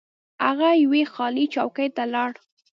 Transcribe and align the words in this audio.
هغه 0.45 0.69
یوې 0.83 1.03
خالي 1.13 1.45
چوکۍ 1.53 1.87
ته 1.95 2.03
لاړ. 2.13 2.31